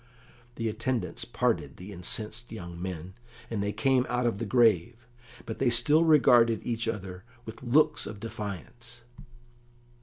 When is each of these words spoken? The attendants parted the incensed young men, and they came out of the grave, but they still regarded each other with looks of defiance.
The 0.55 0.67
attendants 0.67 1.25
parted 1.25 1.77
the 1.77 1.91
incensed 1.91 2.51
young 2.51 2.81
men, 2.81 3.13
and 3.51 3.61
they 3.61 3.71
came 3.71 4.07
out 4.09 4.25
of 4.25 4.39
the 4.39 4.47
grave, 4.47 4.95
but 5.45 5.59
they 5.59 5.69
still 5.69 6.05
regarded 6.05 6.65
each 6.65 6.87
other 6.87 7.23
with 7.45 7.61
looks 7.61 8.07
of 8.07 8.19
defiance. 8.19 9.01